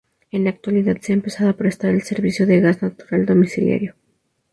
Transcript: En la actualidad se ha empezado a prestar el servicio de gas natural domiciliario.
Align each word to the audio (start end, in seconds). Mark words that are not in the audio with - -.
En 0.31 0.45
la 0.45 0.49
actualidad 0.49 0.97
se 0.99 1.13
ha 1.13 1.13
empezado 1.15 1.51
a 1.51 1.55
prestar 1.55 1.91
el 1.91 2.01
servicio 2.01 2.47
de 2.47 2.59
gas 2.59 2.81
natural 2.81 3.27
domiciliario. 3.27 3.93